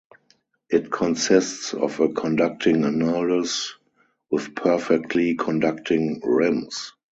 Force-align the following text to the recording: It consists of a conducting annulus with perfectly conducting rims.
It 0.71 0.91
consists 0.91 1.75
of 1.75 1.99
a 1.99 2.09
conducting 2.11 2.77
annulus 2.85 3.73
with 4.31 4.55
perfectly 4.55 5.35
conducting 5.35 6.21
rims. 6.23 6.93